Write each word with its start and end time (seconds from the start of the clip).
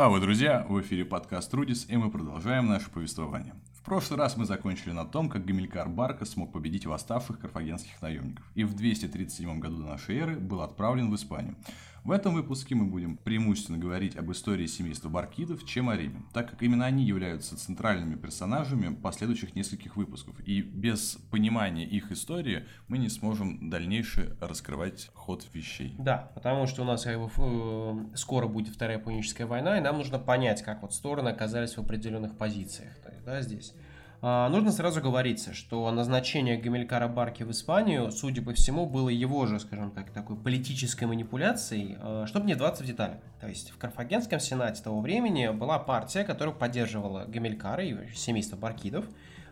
А 0.00 0.08
вы, 0.08 0.18
друзья, 0.18 0.64
в 0.66 0.80
эфире 0.80 1.04
подкаст 1.04 1.52
«Рудис», 1.52 1.84
и 1.86 1.94
мы 1.94 2.10
продолжаем 2.10 2.66
наше 2.66 2.88
повествование. 2.88 3.52
В 3.74 3.82
прошлый 3.82 4.18
раз 4.18 4.34
мы 4.34 4.46
закончили 4.46 4.92
на 4.92 5.04
том, 5.04 5.28
как 5.28 5.44
Гамилькар 5.44 5.90
Барка 5.90 6.24
смог 6.24 6.54
победить 6.54 6.86
восставших 6.86 7.38
карфагенских 7.38 8.00
наемников 8.00 8.42
и 8.54 8.64
в 8.64 8.72
237 8.72 9.60
году 9.60 9.76
до 9.76 9.88
нашей 9.88 10.16
эры 10.16 10.36
был 10.36 10.62
отправлен 10.62 11.10
в 11.10 11.16
Испанию. 11.16 11.54
В 12.02 12.12
этом 12.12 12.32
выпуске 12.34 12.74
мы 12.74 12.86
будем 12.86 13.18
преимущественно 13.18 13.76
говорить 13.76 14.16
об 14.16 14.32
истории 14.32 14.66
семейства 14.66 15.10
Баркидов, 15.10 15.66
чем 15.66 15.90
о 15.90 15.96
Риме, 15.96 16.22
так 16.32 16.50
как 16.50 16.62
именно 16.62 16.86
они 16.86 17.04
являются 17.04 17.58
центральными 17.58 18.14
персонажами 18.14 18.94
последующих 18.94 19.54
нескольких 19.54 19.96
выпусков. 19.96 20.40
И 20.40 20.62
без 20.62 21.18
понимания 21.30 21.84
их 21.84 22.10
истории 22.10 22.64
мы 22.88 22.96
не 22.96 23.10
сможем 23.10 23.68
дальнейше 23.68 24.36
раскрывать 24.40 25.10
ход 25.14 25.46
вещей. 25.52 25.94
Да, 25.98 26.30
потому 26.34 26.66
что 26.66 26.82
у 26.82 26.84
нас 26.86 27.04
как 27.04 27.20
бы, 27.20 27.30
э, 27.36 28.16
скоро 28.16 28.48
будет 28.48 28.74
Вторая 28.74 28.98
Пуническая 28.98 29.46
война, 29.46 29.76
и 29.76 29.80
нам 29.80 29.98
нужно 29.98 30.18
понять, 30.18 30.62
как 30.62 30.82
вот 30.82 30.94
стороны 30.94 31.28
оказались 31.28 31.76
в 31.76 31.80
определенных 31.80 32.36
позициях. 32.38 32.92
Да, 33.26 33.42
здесь. 33.42 33.74
А, 34.22 34.50
нужно 34.50 34.70
сразу 34.70 35.00
говориться, 35.00 35.54
что 35.54 35.90
назначение 35.90 36.58
Гамилькара 36.58 37.08
Барки 37.08 37.42
в 37.42 37.50
Испанию, 37.52 38.12
судя 38.12 38.42
по 38.42 38.52
всему, 38.52 38.84
было 38.86 39.08
его 39.08 39.46
же, 39.46 39.58
скажем 39.58 39.90
так, 39.92 40.10
такой 40.10 40.36
политической 40.36 41.04
манипуляцией, 41.04 41.96
а, 41.98 42.26
чтобы 42.26 42.46
не 42.46 42.52
вдаваться 42.52 42.82
в 42.82 42.86
детали. 42.86 43.18
То 43.40 43.48
есть 43.48 43.70
в 43.70 43.78
Карфагенском 43.78 44.38
сенате 44.38 44.82
того 44.82 45.00
времени 45.00 45.48
была 45.48 45.78
партия, 45.78 46.24
которая 46.24 46.54
поддерживала 46.54 47.24
Гамилькара 47.26 47.82
и 47.82 48.12
семейство 48.14 48.56
Баркидов, 48.56 49.06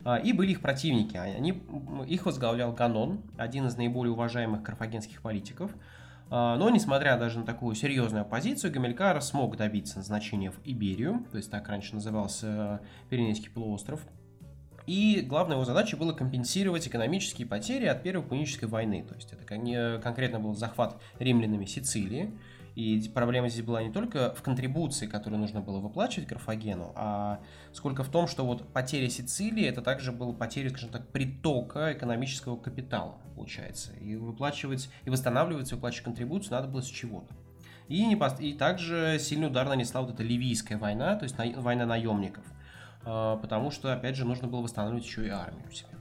а, 0.05 0.17
и 0.17 0.35
были 0.35 0.51
их 0.51 0.61
противники. 0.61 1.17
Они, 1.17 1.63
их 2.07 2.27
возглавлял 2.27 2.73
Ганон, 2.73 3.23
один 3.39 3.67
из 3.69 3.77
наиболее 3.77 4.13
уважаемых 4.13 4.63
карфагенских 4.63 5.23
политиков. 5.23 5.71
Но, 6.31 6.69
несмотря 6.69 7.17
даже 7.17 7.39
на 7.39 7.47
такую 7.47 7.75
серьезную 7.75 8.21
оппозицию, 8.21 8.71
Гамилькар 8.71 9.23
смог 9.23 9.57
добиться 9.57 9.97
назначения 9.97 10.51
в 10.51 10.61
Иберию, 10.63 11.25
то 11.31 11.39
есть 11.39 11.51
так 11.51 11.67
раньше 11.71 11.95
назывался 11.95 12.83
Пиренейский 13.09 13.49
полуостров, 13.51 14.03
и 14.89 15.21
главной 15.21 15.57
его 15.57 15.67
задачей 15.67 15.97
было 15.97 16.15
компенсировать 16.15 16.89
экономические 16.89 17.47
потери 17.47 17.85
от 17.85 18.03
Первой 18.03 18.23
Пунической 18.23 18.69
войны. 18.69 19.05
То 19.07 19.15
есть 19.17 19.31
это 19.35 19.59
не 19.59 19.99
конкретно 19.99 20.41
был 20.41 20.55
захват 20.55 20.99
римлянами 21.19 21.67
Сицилии. 21.67 22.33
И 22.75 23.11
проблема 23.13 23.51
здесь 23.51 23.63
была 23.63 23.83
не 23.83 23.93
только 23.93 24.35
в 24.35 24.41
контрибуции, 24.41 25.07
которую 25.07 25.41
нужно 25.41 25.61
было 25.61 25.79
выплачивать 25.79 26.27
Карфагену, 26.27 26.93
а 26.95 27.41
сколько 27.75 28.03
в 28.03 28.09
том, 28.09 28.29
что 28.29 28.47
вот 28.47 28.73
потеря 28.73 29.11
Сицилии 29.11 29.67
это 29.67 29.83
также 29.83 30.11
была 30.11 30.33
потеря, 30.33 30.71
скажем 30.71 30.89
так, 30.89 31.07
притока 31.09 31.93
экономического 31.93 32.57
капитала, 32.57 33.19
получается. 33.35 33.93
И 34.01 34.17
выплачивать, 34.17 34.89
и 35.05 35.11
восстанавливать, 35.11 35.71
выплачивать 35.71 36.05
контрибуцию 36.05 36.53
надо 36.53 36.69
было 36.69 36.81
с 36.81 36.87
чего-то. 36.87 37.35
И, 37.89 38.07
не, 38.07 38.19
и 38.41 38.55
также 38.55 39.19
сильный 39.21 39.49
удар 39.49 39.69
нанесла 39.69 40.01
вот 40.01 40.15
эта 40.15 40.23
ливийская 40.23 40.79
война, 40.79 41.15
то 41.17 41.25
есть 41.25 41.37
на, 41.37 41.61
война 41.61 41.85
наемников– 41.85 42.45
потому 43.09 43.71
что, 43.71 43.93
опять 43.93 44.17
же, 44.17 44.25
нужно 44.25 44.49
было 44.49 44.61
восстанавливать 44.61 45.05
еще 45.05 45.27
и 45.27 45.31
армию 45.31 45.67
у 45.69 45.73
себя. 45.73 45.99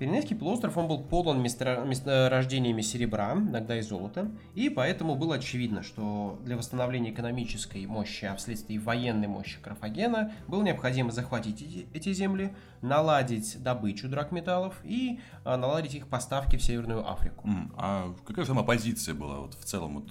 Пиренейский 0.00 0.34
полуостров 0.34 0.78
он 0.78 0.88
был 0.88 1.02
полон 1.02 1.42
месторождениями 1.42 2.80
серебра, 2.80 3.34
иногда 3.34 3.76
и 3.76 3.82
золота, 3.82 4.30
и 4.54 4.70
поэтому 4.70 5.14
было 5.14 5.34
очевидно, 5.34 5.82
что 5.82 6.40
для 6.42 6.56
восстановления 6.56 7.10
экономической 7.10 7.84
мощи, 7.84 8.24
а 8.24 8.34
вследствие 8.34 8.80
военной 8.80 9.28
мощи 9.28 9.60
Карфагена, 9.60 10.32
было 10.48 10.62
необходимо 10.62 11.10
захватить 11.10 11.86
эти 11.92 12.14
земли, 12.14 12.56
наладить 12.80 13.62
добычу 13.62 14.08
драгметаллов 14.08 14.74
и 14.84 15.20
а, 15.44 15.58
наладить 15.58 15.94
их 15.94 16.08
поставки 16.08 16.56
в 16.56 16.62
Северную 16.62 17.06
Африку. 17.06 17.46
А 17.76 18.14
какая 18.24 18.46
сама 18.46 18.62
позиция 18.62 19.14
была 19.14 19.40
вот 19.40 19.52
в 19.52 19.64
целом? 19.66 19.96
Вот 19.96 20.10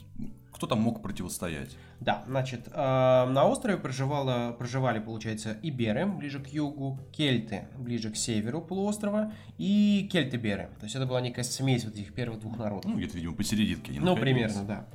кто 0.52 0.68
там 0.68 0.82
мог 0.82 1.02
противостоять? 1.02 1.78
Да, 2.00 2.24
значит, 2.28 2.68
э, 2.68 2.72
на 2.72 3.46
острове 3.46 3.78
проживало, 3.78 4.54
проживали, 4.54 5.00
получается, 5.00 5.58
иберы 5.62 6.06
ближе 6.06 6.40
к 6.40 6.48
югу, 6.48 7.00
кельты 7.12 7.68
ближе 7.78 8.10
к 8.12 8.18
северу 8.18 8.62
полуострова 8.62 9.32
и 9.58 10.10
кельты-беры. 10.12 10.70
То 10.80 10.86
есть 10.86 10.96
это 10.96 11.06
была 11.06 11.22
некая 11.22 11.44
смесь 11.44 11.86
вот 11.86 11.96
этих 11.96 12.14
первых 12.14 12.40
двух 12.40 12.58
народов. 12.58 12.86
Ну, 12.86 12.98
где-то, 12.98 13.16
видимо, 13.16 13.36
посерединке. 13.36 13.94
Ну, 14.00 14.16
примерно, 14.16 14.64
да. 14.64 14.86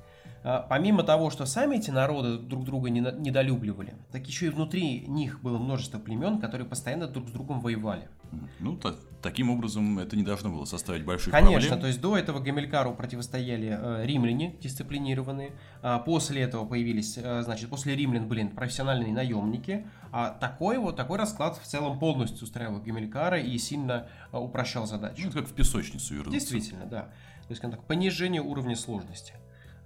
А, 0.44 0.60
помимо 0.60 1.02
того, 1.02 1.30
что 1.30 1.46
сами 1.46 1.76
эти 1.76 1.90
народы 1.90 2.36
друг 2.36 2.64
друга 2.64 2.90
недолюбливали, 2.90 3.94
так 4.12 4.26
еще 4.26 4.46
и 4.46 4.50
внутри 4.50 5.00
них 5.06 5.40
было 5.40 5.58
множество 5.58 5.98
племен, 5.98 6.38
которые 6.38 6.68
постоянно 6.68 7.06
друг 7.06 7.28
с 7.28 7.32
другом 7.32 7.60
воевали. 7.60 8.08
Ну, 8.60 8.76
та, 8.76 8.94
таким 9.22 9.50
образом 9.50 9.98
это 9.98 10.16
не 10.16 10.22
должно 10.22 10.50
было 10.50 10.64
составить 10.66 11.04
больших 11.04 11.32
Конечно, 11.32 11.52
проблем. 11.52 11.60
Конечно, 11.60 11.80
то 11.80 11.86
есть 11.86 12.00
до 12.00 12.18
этого 12.18 12.40
Гамилькару 12.40 12.94
противостояли 12.94 13.76
э, 13.80 14.06
римляне 14.06 14.54
дисциплинированные, 14.60 15.52
а 15.82 15.98
после 15.98 16.42
этого 16.42 16.66
появились, 16.66 17.16
э, 17.16 17.42
значит, 17.42 17.70
после 17.70 17.96
римлян 17.96 18.28
были 18.28 18.46
профессиональные 18.46 19.12
наемники, 19.12 19.86
а 20.12 20.30
такой 20.30 20.78
вот, 20.78 20.96
такой 20.96 21.18
расклад 21.18 21.56
в 21.56 21.66
целом 21.66 21.98
полностью 21.98 22.44
устраивал 22.44 22.80
Гамилькара 22.80 23.40
и 23.40 23.56
сильно 23.58 24.08
э, 24.30 24.36
упрощал 24.36 24.86
задачу. 24.86 25.22
Ну, 25.22 25.28
это 25.30 25.38
как 25.40 25.48
в 25.48 25.54
песочницу 25.54 26.14
вернуться. 26.14 26.38
Действительно, 26.38 26.84
да. 26.86 27.02
То 27.46 27.50
есть, 27.50 27.60
как 27.60 27.70
так, 27.70 27.84
понижение 27.84 28.42
уровня 28.42 28.76
сложности. 28.76 29.34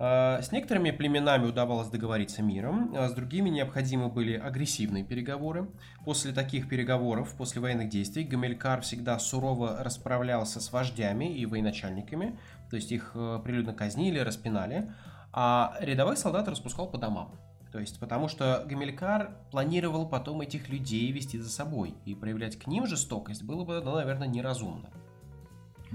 А, 0.00 0.40
с 0.40 0.52
некоторыми 0.52 0.92
племенами 0.92 1.46
удавалось 1.46 1.88
договориться 1.88 2.42
миром, 2.42 2.94
а 2.96 3.08
с 3.08 3.14
другими 3.14 3.48
необходимы 3.48 4.08
были 4.08 4.34
агрессивные 4.34 5.04
переговоры. 5.04 5.68
После 6.04 6.32
таких 6.32 6.68
переговоров, 6.68 7.34
после 7.36 7.60
военных 7.60 7.88
действий, 7.88 8.22
Гамилькар 8.22 8.80
всегда 8.82 9.18
сурово 9.18 9.82
расправлялся 9.82 10.60
с 10.60 10.72
вождями 10.72 11.34
и 11.34 11.46
военачальниками, 11.46 12.38
то 12.70 12.76
есть 12.76 12.92
их 12.92 13.12
э, 13.14 13.40
прилюдно 13.42 13.74
казнили, 13.74 14.20
распинали, 14.20 14.92
а 15.32 15.76
рядовых 15.80 16.16
солдат 16.16 16.46
распускал 16.46 16.88
по 16.88 16.96
домам. 16.96 17.34
То 17.72 17.80
есть, 17.80 17.98
потому 17.98 18.28
что 18.28 18.64
Гамилькар 18.66 19.36
планировал 19.50 20.08
потом 20.08 20.40
этих 20.40 20.68
людей 20.68 21.10
вести 21.10 21.38
за 21.38 21.50
собой, 21.50 21.94
и 22.06 22.14
проявлять 22.14 22.56
к 22.56 22.68
ним 22.68 22.86
жестокость 22.86 23.42
было 23.42 23.64
бы, 23.64 23.82
ну, 23.82 23.96
наверное, 23.96 24.28
неразумно. 24.28 24.90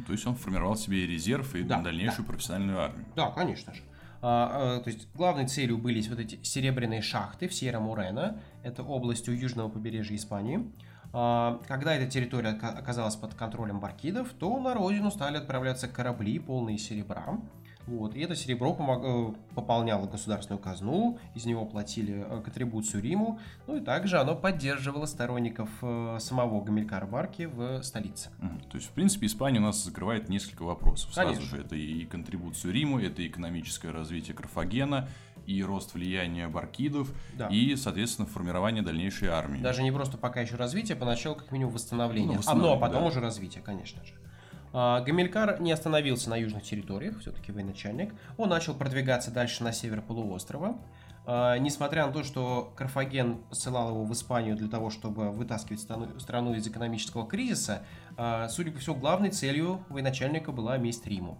То 0.07 0.11
есть 0.11 0.25
он 0.25 0.35
формировал 0.35 0.75
себе 0.75 1.07
резерв 1.07 1.55
и 1.55 1.63
да, 1.63 1.81
дальнейшую 1.81 2.25
да. 2.25 2.31
профессиональную 2.33 2.79
армию. 2.79 3.05
Да, 3.15 3.31
конечно 3.31 3.73
же. 3.73 3.81
А, 4.25 4.77
а, 4.77 4.79
то 4.79 4.89
есть 4.89 5.09
главной 5.15 5.47
целью 5.47 5.77
были 5.77 6.01
вот 6.07 6.17
эти 6.17 6.39
серебряные 6.43 7.01
шахты 7.01 7.49
в 7.49 7.53
Сьерра-Мурена, 7.53 8.39
это 8.63 8.81
область 8.81 9.27
у 9.27 9.33
южного 9.33 9.67
побережья 9.67 10.15
Испании. 10.15 10.71
А, 11.11 11.61
когда 11.67 11.93
эта 11.93 12.09
территория 12.09 12.51
оказалась 12.51 13.17
под 13.17 13.33
контролем 13.33 13.81
баркидов, 13.81 14.29
то 14.39 14.57
на 14.61 14.73
родину 14.73 15.11
стали 15.11 15.35
отправляться 15.35 15.89
корабли, 15.89 16.39
полные 16.39 16.77
серебра. 16.77 17.37
Вот. 17.87 18.15
И 18.15 18.21
это 18.21 18.35
серебро 18.35 18.73
помог... 18.73 19.01
Э, 19.03 19.33
пополняло 19.55 20.07
государственную 20.07 20.61
казну, 20.61 21.19
из 21.35 21.45
него 21.45 21.65
платили 21.65 22.25
э, 22.27 22.41
контрибуцию 22.41 23.03
Риму, 23.03 23.39
ну 23.67 23.77
и 23.77 23.81
также 23.81 24.19
оно 24.19 24.35
поддерживало 24.35 25.05
сторонников 25.05 25.69
э, 25.81 26.17
самого 26.19 26.63
Гамилькара 26.63 27.05
Барки 27.05 27.43
в 27.43 27.83
столице. 27.83 28.29
То 28.69 28.77
есть, 28.77 28.87
в 28.87 28.91
принципе, 28.91 29.27
Испания 29.27 29.59
у 29.59 29.63
нас 29.63 29.83
закрывает 29.83 30.29
несколько 30.29 30.63
вопросов. 30.63 31.13
Конечно. 31.13 31.41
Сразу 31.41 31.55
же 31.55 31.61
это 31.61 31.75
и 31.75 32.05
контрибуцию 32.05 32.73
Риму, 32.73 32.99
это 32.99 33.25
экономическое 33.25 33.91
развитие 33.91 34.35
Карфагена, 34.35 35.07
и 35.45 35.61
рост 35.63 35.93
влияния 35.93 36.47
баркидов, 36.47 37.13
да. 37.37 37.47
и, 37.47 37.75
соответственно, 37.75 38.27
формирование 38.27 38.81
дальнейшей 38.81 39.27
армии. 39.27 39.59
Даже 39.59 39.83
не 39.83 39.91
просто 39.91 40.17
пока 40.17 40.41
еще 40.41 40.55
развитие, 40.55 40.95
поначалу 40.95 41.35
как 41.35 41.51
минимум 41.51 41.73
восстановление. 41.73 42.33
Ну, 42.33 42.37
восстановление 42.37 42.75
а, 42.75 42.79
ну, 42.79 42.85
а 42.85 42.87
потом 42.87 43.03
да. 43.03 43.09
уже 43.09 43.19
развитие, 43.19 43.61
конечно 43.61 44.03
же. 44.05 44.13
А, 44.73 45.01
Гамилькар 45.01 45.61
не 45.61 45.71
остановился 45.71 46.29
на 46.29 46.35
южных 46.35 46.63
территориях, 46.63 47.19
все-таки 47.19 47.51
военачальник. 47.51 48.13
Он 48.37 48.49
начал 48.49 48.73
продвигаться 48.73 49.31
дальше 49.31 49.63
на 49.63 49.71
север 49.71 50.01
полуострова. 50.01 50.77
А, 51.25 51.57
несмотря 51.57 52.07
на 52.07 52.11
то, 52.11 52.23
что 52.23 52.73
Карфаген 52.75 53.37
посылал 53.49 53.89
его 53.89 54.03
в 54.03 54.11
Испанию 54.11 54.57
для 54.57 54.67
того, 54.67 54.89
чтобы 54.89 55.31
вытаскивать 55.31 55.79
страну, 55.79 56.53
из 56.55 56.67
экономического 56.67 57.27
кризиса, 57.27 57.83
а, 58.17 58.49
судя 58.49 58.71
по 58.71 58.79
всему, 58.79 58.95
главной 58.95 59.29
целью 59.29 59.85
военачальника 59.89 60.51
была 60.51 60.77
месть 60.77 61.05
Риму. 61.05 61.39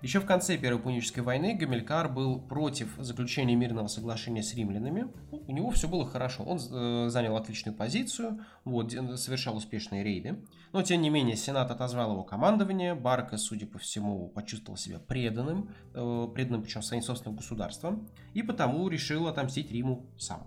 Еще 0.00 0.20
в 0.20 0.26
конце 0.26 0.56
Первой 0.56 0.80
Пунической 0.80 1.24
войны 1.24 1.54
Гамилькар 1.54 2.08
был 2.08 2.40
против 2.40 2.94
заключения 2.98 3.56
мирного 3.56 3.88
соглашения 3.88 4.44
с 4.44 4.54
римлянами. 4.54 5.08
У 5.32 5.52
него 5.52 5.70
все 5.72 5.88
было 5.88 6.06
хорошо. 6.06 6.44
Он 6.44 6.58
э, 6.58 7.08
занял 7.10 7.36
отличную 7.36 7.76
позицию, 7.76 8.44
вот, 8.64 8.92
совершал 8.92 9.56
успешные 9.56 10.04
рейды. 10.04 10.44
Но, 10.72 10.82
тем 10.82 11.02
не 11.02 11.10
менее, 11.10 11.34
Сенат 11.34 11.72
отозвал 11.72 12.12
его 12.12 12.22
командование. 12.22 12.94
Барка, 12.94 13.38
судя 13.38 13.66
по 13.66 13.78
всему, 13.78 14.28
почувствовал 14.28 14.76
себя 14.76 15.00
преданным, 15.00 15.70
э, 15.94 16.28
преданным 16.32 16.62
причем 16.62 16.82
своим 16.82 17.02
собственным 17.02 17.36
государством, 17.36 18.08
и 18.34 18.42
потому 18.42 18.88
решил 18.88 19.26
отомстить 19.26 19.72
Риму 19.72 20.06
сам. 20.16 20.46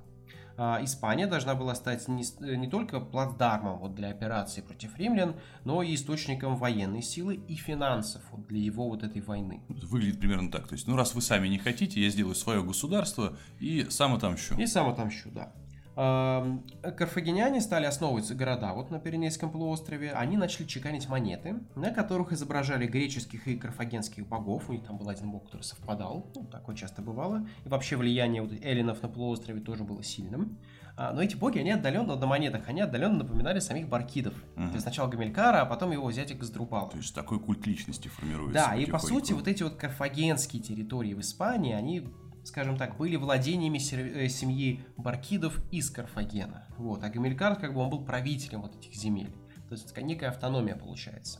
А, 0.57 0.79
Испания 0.83 1.27
должна 1.27 1.55
была 1.55 1.75
стать 1.75 2.07
не, 2.07 2.23
не 2.57 2.67
только 2.67 2.99
плацдармом 2.99 3.79
вот 3.79 3.95
для 3.95 4.09
операции 4.09 4.61
против 4.61 4.97
римлян, 4.97 5.35
но 5.63 5.83
и 5.83 5.95
источником 5.95 6.55
военной 6.55 7.01
силы 7.01 7.35
и 7.35 7.55
финансов 7.55 8.21
вот 8.31 8.47
для 8.47 8.59
его 8.59 8.89
вот 8.89 9.03
этой 9.03 9.21
войны. 9.21 9.61
Выглядит 9.67 10.19
примерно 10.19 10.51
так. 10.51 10.67
То 10.67 10.73
есть, 10.73 10.87
ну 10.87 10.95
раз 10.95 11.15
вы 11.15 11.21
сами 11.21 11.47
не 11.47 11.57
хотите, 11.57 12.01
я 12.01 12.09
сделаю 12.09 12.35
свое 12.35 12.63
государство 12.63 13.37
и 13.59 13.87
сам 13.89 14.13
отомщу. 14.13 14.55
И 14.57 14.65
сам 14.65 14.89
отомщу, 14.89 15.29
да. 15.31 15.51
Карфагеняне 15.95 17.59
стали 17.59 17.85
основывать 17.85 18.31
города 18.31 18.73
вот 18.73 18.91
на 18.91 18.99
Пиренейском 18.99 19.51
полуострове. 19.51 20.11
Они 20.11 20.37
начали 20.37 20.65
чеканить 20.65 21.09
монеты, 21.09 21.55
на 21.75 21.91
которых 21.91 22.31
изображали 22.31 22.87
греческих 22.87 23.47
и 23.47 23.57
карфагенских 23.57 24.27
богов. 24.27 24.69
У 24.69 24.73
них 24.73 24.83
там 24.85 24.97
был 24.97 25.09
один 25.09 25.31
бог, 25.31 25.45
который 25.45 25.63
совпадал. 25.63 26.31
Ну, 26.35 26.45
такое 26.45 26.75
часто 26.75 27.01
бывало. 27.01 27.45
И 27.65 27.69
вообще 27.69 27.97
влияние 27.97 28.41
вот 28.41 28.53
эллинов 28.61 29.01
на 29.01 29.09
полуострове 29.09 29.59
тоже 29.59 29.83
было 29.83 30.03
сильным. 30.03 30.57
А, 30.97 31.13
но 31.13 31.21
эти 31.21 31.35
боги, 31.35 31.59
они 31.59 31.71
отдаленно 31.71 32.15
на 32.15 32.25
монетах, 32.25 32.67
они 32.67 32.81
отдаленно 32.81 33.19
напоминали 33.19 33.59
самих 33.59 33.87
баркидов. 33.87 34.33
Угу. 34.55 34.67
То 34.67 34.73
есть 34.73 34.81
сначала 34.81 35.07
Гамилькара, 35.09 35.61
а 35.61 35.65
потом 35.65 35.91
его 35.91 36.11
зятя 36.11 36.35
Газдрубала. 36.35 36.89
То 36.89 36.97
есть 36.97 37.15
такой 37.15 37.39
культ 37.39 37.65
личности 37.65 38.07
формируется. 38.07 38.53
Да, 38.53 38.75
и 38.75 38.85
по 38.85 38.99
сути 38.99 39.33
вот 39.33 39.47
эти 39.47 39.63
вот 39.63 39.75
карфагенские 39.75 40.61
территории 40.61 41.13
в 41.13 41.19
Испании, 41.21 41.73
они 41.73 42.07
скажем 42.43 42.77
так, 42.77 42.97
были 42.97 43.15
владениями 43.15 43.77
э, 43.77 44.27
семьи 44.27 44.83
Баркидов 44.97 45.61
из 45.71 45.89
Карфагена. 45.89 46.65
Вот. 46.77 47.03
А 47.03 47.09
Гамилькар, 47.09 47.55
как 47.55 47.73
бы, 47.73 47.81
он 47.81 47.89
был 47.89 48.03
правителем 48.03 48.61
вот 48.61 48.75
этих 48.75 48.93
земель. 48.93 49.31
То 49.69 49.75
есть 49.75 49.95
некая 49.97 50.29
автономия 50.29 50.75
получается. 50.75 51.39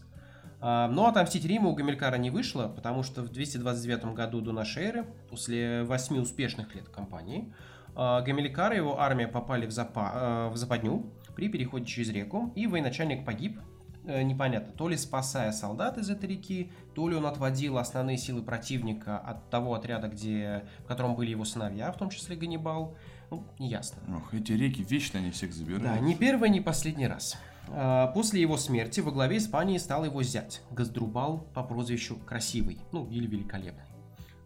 А, 0.61 0.87
но 0.87 1.07
отомстить 1.07 1.43
Риму 1.43 1.71
у 1.71 1.75
Гамилькара 1.75 2.15
не 2.17 2.29
вышло, 2.29 2.67
потому 2.67 3.03
что 3.03 3.23
в 3.23 3.29
229 3.29 4.05
году 4.13 4.41
до 4.41 4.51
нашей 4.51 4.83
эры, 4.83 5.05
после 5.29 5.83
восьми 5.83 6.19
успешных 6.19 6.75
лет 6.75 6.87
кампании, 6.87 7.53
а, 7.95 8.21
Гамилькар 8.21 8.73
и 8.73 8.77
его 8.77 8.99
армия 8.99 9.27
попали 9.27 9.65
в, 9.65 9.71
запа 9.71 10.11
э, 10.13 10.49
в 10.53 10.57
западню 10.57 11.11
при 11.35 11.49
переходе 11.49 11.85
через 11.85 12.09
реку, 12.09 12.53
и 12.55 12.67
военачальник 12.67 13.25
погиб, 13.25 13.59
непонятно, 14.03 14.73
то 14.73 14.87
ли 14.87 14.97
спасая 14.97 15.51
солдат 15.51 15.97
из 15.97 16.09
этой 16.09 16.29
реки, 16.29 16.71
то 16.95 17.07
ли 17.07 17.15
он 17.15 17.25
отводил 17.25 17.77
основные 17.77 18.17
силы 18.17 18.41
противника 18.41 19.17
от 19.17 19.49
того 19.49 19.75
отряда, 19.75 20.07
где, 20.07 20.63
в 20.79 20.87
котором 20.87 21.15
были 21.15 21.31
его 21.31 21.45
сыновья, 21.45 21.91
в 21.91 21.97
том 21.97 22.09
числе 22.09 22.35
Ганнибал. 22.35 22.95
Ну, 23.29 23.45
неясно. 23.59 24.01
Ох, 24.17 24.33
эти 24.33 24.51
реки 24.51 24.83
вечно 24.83 25.19
они 25.19 25.31
всех 25.31 25.53
забирают. 25.53 25.83
Да, 25.83 25.99
не 25.99 26.15
первый, 26.15 26.49
не 26.49 26.61
последний 26.61 27.07
раз. 27.07 27.37
А, 27.69 28.07
после 28.07 28.41
его 28.41 28.57
смерти 28.57 28.99
во 28.99 29.11
главе 29.11 29.37
Испании 29.37 29.77
стал 29.77 30.03
его 30.03 30.23
зять, 30.23 30.61
Газдрубал 30.71 31.47
по 31.53 31.63
прозвищу 31.63 32.17
Красивый, 32.17 32.79
ну 32.91 33.07
или 33.07 33.27
Великолепный. 33.27 33.90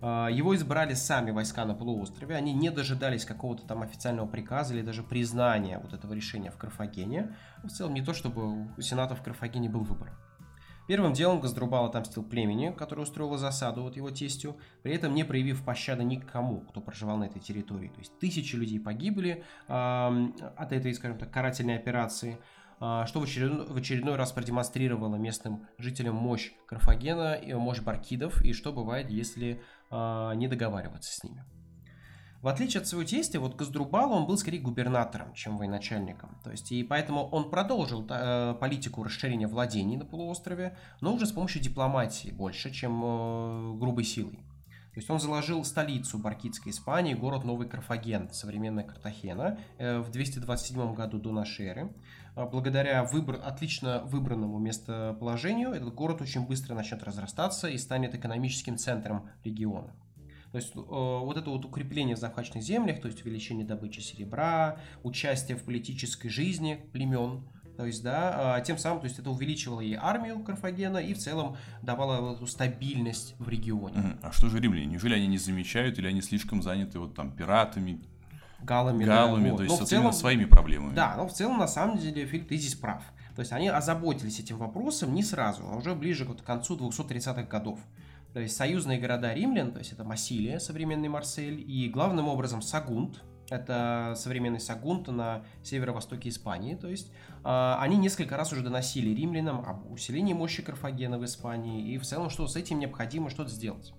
А, 0.07 0.27
его 0.27 0.55
избрали 0.55 0.93
сами 0.93 1.31
войска 1.31 1.65
на 1.65 1.73
полуострове, 1.73 2.35
они 2.35 2.53
не 2.53 2.69
дожидались 2.69 3.25
какого-то 3.25 3.65
там 3.65 3.81
официального 3.81 4.27
приказа 4.27 4.75
или 4.75 4.83
даже 4.83 5.01
признания 5.01 5.79
вот 5.79 5.93
этого 5.93 6.13
решения 6.13 6.51
в 6.51 6.57
Карфагене. 6.57 7.35
В 7.63 7.69
целом 7.69 7.95
не 7.95 8.03
то, 8.03 8.13
чтобы 8.13 8.67
у 8.77 8.81
сената 8.81 9.15
в 9.15 9.23
Карфагене 9.23 9.67
был 9.67 9.83
выбор. 9.83 10.11
Первым 10.87 11.13
делом 11.13 11.39
Газдрубал 11.39 11.85
отомстил 11.85 12.21
племени, 12.21 12.71
которое 12.71 13.01
устроило 13.01 13.39
засаду 13.39 13.81
вот 13.81 13.95
его 13.95 14.11
тестю, 14.11 14.57
при 14.83 14.93
этом 14.93 15.15
не 15.15 15.23
проявив 15.23 15.65
пощады 15.65 16.03
никому, 16.03 16.61
кто 16.61 16.81
проживал 16.81 17.17
на 17.17 17.23
этой 17.23 17.39
территории. 17.39 17.87
То 17.87 17.97
есть 17.97 18.19
тысячи 18.19 18.55
людей 18.55 18.79
погибли 18.79 19.43
э, 19.67 19.73
от 19.73 20.71
этой, 20.71 20.93
скажем 20.93 21.17
так, 21.17 21.31
карательной 21.31 21.77
операции, 21.77 22.37
э, 22.79 23.05
что 23.07 23.19
в 23.19 23.23
очередной, 23.23 23.65
в 23.65 23.75
очередной 23.75 24.15
раз 24.15 24.31
продемонстрировало 24.31 25.15
местным 25.15 25.65
жителям 25.79 26.13
мощь 26.13 26.51
Карфагена 26.67 27.33
и 27.33 27.55
мощь 27.55 27.79
Баркидов, 27.79 28.43
и 28.43 28.53
что 28.53 28.71
бывает, 28.71 29.09
если 29.09 29.63
не 29.91 30.47
договариваться 30.47 31.13
с 31.13 31.23
ними. 31.23 31.43
В 32.45 32.47
отличие 32.47 32.81
от 32.81 32.87
своего 32.87 33.07
тестя, 33.07 33.39
вот 33.39 33.55
Газдрубал, 33.55 34.11
он 34.11 34.27
был 34.27 34.37
скорее 34.37 34.59
губернатором, 34.59 35.33
чем 35.33 35.57
военачальником. 35.57 36.37
То 36.43 36.51
есть, 36.51 36.71
и 36.71 36.83
поэтому 36.83 37.27
он 37.29 37.49
продолжил 37.49 38.05
э, 38.07 38.53
политику 38.59 39.03
расширения 39.03 39.47
владений 39.47 39.97
на 39.97 40.05
полуострове, 40.05 40.77
но 41.01 41.15
уже 41.15 41.25
с 41.25 41.31
помощью 41.31 41.63
дипломатии 41.63 42.29
больше, 42.29 42.69
чем 42.69 43.01
э, 43.03 43.77
грубой 43.79 44.03
силой. 44.03 44.45
То 44.95 45.00
есть 45.00 45.09
он 45.09 45.19
заложил 45.19 45.65
столицу 45.65 46.18
Баркитской 46.18 46.71
Испании, 46.71 47.13
город 47.13 47.44
Новый 47.44 47.68
Карфаген, 47.68 48.31
современная 48.31 48.86
Картахена, 48.86 49.59
э, 49.77 50.00
в 50.00 50.09
227 50.09 50.95
году 50.95 51.19
до 51.19 51.33
нашей 51.33 51.65
эры. 51.65 51.94
А 52.33 52.45
благодаря 52.45 53.03
выбор, 53.03 53.42
отлично 53.44 54.03
выбранному 54.06 54.57
местоположению 54.57 55.71
этот 55.71 55.94
город 55.94 56.21
очень 56.21 56.47
быстро 56.47 56.75
начнет 56.75 57.03
разрастаться 57.03 57.68
и 57.68 57.77
станет 57.77 58.15
экономическим 58.15 58.77
центром 58.77 59.30
региона. 59.44 59.94
То 60.53 60.59
есть 60.59 60.74
э, 60.74 60.80
вот 60.80 61.36
это 61.36 61.50
вот 61.50 61.65
укрепление 61.65 62.15
в 62.15 62.19
захваченных 62.19 62.63
землях, 62.63 63.01
то 63.01 63.09
есть 63.09 63.21
увеличение 63.21 63.65
добычи 63.65 64.00
серебра, 64.00 64.80
участие 65.03 65.57
в 65.57 65.63
политической 65.65 66.30
жизни 66.30 66.80
племен, 66.94 67.44
то 67.75 67.86
есть, 67.86 68.04
да, 68.04 68.56
а 68.56 68.62
тем 68.62 68.77
самым, 68.77 69.00
то 69.00 69.06
есть 69.06 69.19
это 69.19 69.30
увеличивало 69.30 69.81
и 69.81 69.94
армию 69.94 70.39
Карфагена, 70.39 70.98
и 70.98 71.13
в 71.13 71.18
целом 71.18 71.57
давало 71.81 72.36
эту 72.36 72.48
стабильность 72.48 73.36
в 73.39 73.50
регионе. 73.50 74.18
А 74.22 74.31
что 74.31 74.50
же 74.50 74.60
римляне? 74.60 74.86
Неужели 74.86 75.13
они 75.13 75.27
не 75.27 75.38
замечают, 75.38 76.00
или 76.00 76.07
они 76.07 76.22
слишком 76.22 76.62
заняты 76.62 77.00
вот 77.00 77.16
там 77.16 77.31
пиратами, 77.31 78.01
галами. 78.62 79.04
Галами, 79.04 79.50
да, 79.51 79.57
то 79.57 79.63
есть 79.63 79.80
но 79.80 79.86
в 79.86 79.88
целом, 79.88 80.13
своими 80.13 80.45
проблемами. 80.45 80.94
Да, 80.94 81.16
но 81.16 81.27
в 81.27 81.33
целом, 81.33 81.57
на 81.57 81.68
самом 81.68 81.98
деле, 81.98 82.25
Фильм, 82.25 82.45
ты 82.45 82.57
здесь 82.57 82.75
прав. 82.75 83.04
То 83.36 83.42
есть 83.42 83.51
они 83.51 83.68
озаботились 83.68 84.39
этим 84.39 84.57
вопросом 84.57 85.13
не 85.13 85.24
сразу, 85.24 85.63
а 85.69 85.75
уже 85.75 85.94
ближе 85.94 86.25
к 86.25 86.44
концу 86.44 86.77
230-х 86.77 87.44
годов. 87.44 87.80
То 88.33 88.39
есть 88.39 88.56
союзные 88.56 89.00
города 89.00 89.33
римлян, 89.33 89.72
то 89.72 89.80
есть 89.80 89.94
это 89.94 90.04
Массилия, 90.04 90.60
современный 90.60 91.10
Марсель, 91.10 91.63
и 91.66 91.89
главным 91.89 92.27
образом 92.27 92.62
Сагунт, 92.62 93.22
это 93.50 94.13
современный 94.18 94.59
Сагунт 94.59 95.07
на 95.07 95.44
северо-востоке 95.63 96.30
Испании, 96.30 96.75
то 96.75 96.88
есть 96.88 97.12
э, 97.44 97.75
они 97.80 97.97
несколько 97.97 98.38
раз 98.38 98.51
уже 98.51 98.62
доносили 98.62 99.09
римлянам 99.09 99.65
об 99.65 99.92
усилении 99.92 100.33
мощи 100.33 100.63
Карфагена 100.63 101.19
в 101.19 101.25
Испании, 101.25 101.94
и 101.94 101.97
в 101.97 102.03
целом, 102.03 102.30
что 102.30 102.47
с 102.47 102.56
этим 102.56 102.80
необходимо 102.80 103.30
что-то 103.30 103.51
сделать. 103.51 103.94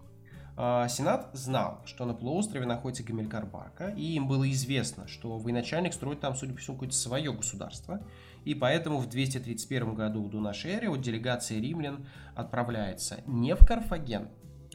А, 0.59 0.89
Сенат 0.89 1.29
знал, 1.35 1.83
что 1.85 2.07
на 2.07 2.15
полуострове 2.15 2.65
находится 2.65 3.05
Гамилькар 3.05 3.45
Барка, 3.45 3.89
и 3.89 4.15
им 4.15 4.27
было 4.27 4.51
известно, 4.51 5.07
что 5.07 5.37
военачальник 5.37 5.93
строит 5.93 6.21
там, 6.21 6.35
судя 6.35 6.55
по 6.55 6.61
всему, 6.61 6.77
какое-то 6.77 6.97
свое 6.97 7.31
государство, 7.33 8.03
и 8.45 8.55
поэтому 8.55 8.99
в 8.99 9.09
231 9.09 9.95
году 9.95 10.29
до 10.29 10.41
нашей 10.41 10.73
эры 10.73 10.89
вот 10.89 11.03
делегация 11.03 11.61
римлян 11.61 12.07
отправляется 12.35 13.21
не 13.27 13.55
в 13.55 13.67
Карфаген, 13.67 14.31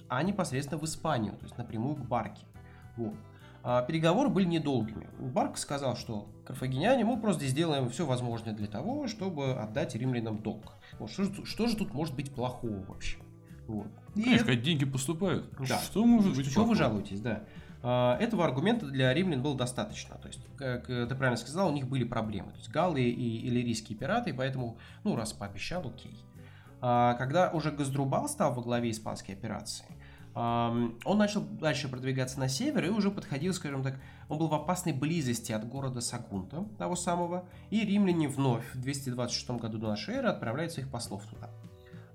а 0.07 0.21
непосредственно 0.21 0.79
в 0.79 0.85
Испанию, 0.85 1.33
то 1.33 1.45
есть 1.45 1.57
напрямую 1.57 1.95
к 1.95 2.05
Барке. 2.05 2.45
Вот. 2.95 3.15
А 3.63 3.83
переговоры 3.83 4.29
были 4.29 4.45
недолгими. 4.45 5.07
Барк 5.19 5.57
сказал, 5.57 5.95
что 5.95 6.27
карфагеняне, 6.45 7.05
мы 7.05 7.19
просто 7.19 7.45
сделаем 7.45 7.89
все 7.89 8.05
возможное 8.05 8.53
для 8.53 8.67
того, 8.67 9.07
чтобы 9.07 9.53
отдать 9.53 9.95
римлянам 9.95 10.39
долг. 10.39 10.73
Вот, 10.99 11.11
что, 11.11 11.45
что 11.45 11.67
же 11.67 11.75
тут 11.75 11.93
может 11.93 12.15
быть 12.15 12.33
плохого 12.33 12.83
вообще? 12.85 13.17
Вот. 13.67 13.87
И 14.15 14.23
Конечно, 14.23 14.51
это... 14.51 14.55
деньги 14.55 14.85
поступают. 14.85 15.49
Да. 15.59 15.77
Что 15.79 16.03
может 16.05 16.35
быть 16.35 16.51
Чего 16.51 16.65
вы 16.65 16.75
жалуетесь, 16.75 17.21
да. 17.21 17.43
А, 17.83 18.17
этого 18.19 18.45
аргумента 18.45 18.87
для 18.87 19.13
римлян 19.13 19.41
было 19.41 19.55
достаточно. 19.55 20.15
То 20.15 20.27
есть, 20.27 20.41
как 20.57 20.87
ты 20.87 21.07
правильно 21.07 21.37
сказал, 21.37 21.69
у 21.69 21.73
них 21.73 21.87
были 21.87 22.03
проблемы. 22.03 22.51
То 22.51 22.57
есть 22.57 22.69
галлы 22.69 23.01
и 23.01 23.47
иллирийские 23.47 23.97
пираты, 23.97 24.33
поэтому, 24.33 24.77
ну, 25.03 25.15
раз 25.15 25.33
пообещал, 25.33 25.87
окей. 25.87 26.17
А, 26.81 27.13
когда 27.13 27.51
уже 27.51 27.71
Газдрубал 27.71 28.27
стал 28.27 28.53
во 28.53 28.61
главе 28.61 28.89
испанской 28.89 29.35
операции, 29.35 29.85
он 30.33 31.17
начал 31.17 31.41
дальше 31.41 31.89
продвигаться 31.89 32.39
на 32.39 32.47
север 32.47 32.85
и 32.85 32.89
уже 32.89 33.11
подходил, 33.11 33.53
скажем 33.53 33.83
так, 33.83 33.99
он 34.29 34.37
был 34.37 34.47
в 34.47 34.53
опасной 34.53 34.93
близости 34.93 35.51
от 35.51 35.67
города 35.67 35.99
Сагунта, 35.99 36.65
того 36.77 36.95
самого, 36.95 37.45
и 37.69 37.85
римляне 37.85 38.29
вновь 38.29 38.63
в 38.73 38.79
226 38.79 39.51
году 39.61 39.77
до 39.77 39.89
нашей 39.89 40.15
эры 40.15 40.29
отправляют 40.29 40.71
своих 40.71 40.89
послов 40.89 41.25
туда. 41.25 41.49